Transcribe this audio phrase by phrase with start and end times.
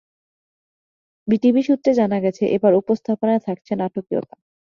[1.27, 4.35] BTV সূত্রে জানা গেছে, এবার উপস্থাপনায় থাকছে নাটকীয়তা।